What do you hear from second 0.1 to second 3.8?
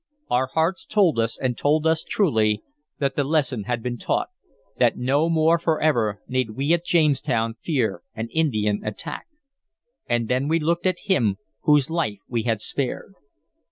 Our hearts told us, and told us truly, that the lesson